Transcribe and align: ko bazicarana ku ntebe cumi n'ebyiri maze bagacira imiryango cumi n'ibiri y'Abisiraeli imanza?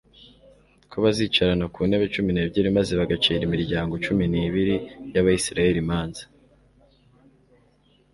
ko 0.89 0.95
bazicarana 1.03 1.65
ku 1.73 1.79
ntebe 1.87 2.05
cumi 2.15 2.31
n'ebyiri 2.33 2.67
maze 2.77 2.91
bagacira 2.99 3.41
imiryango 3.47 3.93
cumi 4.05 4.23
n'ibiri 4.31 4.75
y'Abisiraeli 5.13 5.77
imanza? 5.83 6.23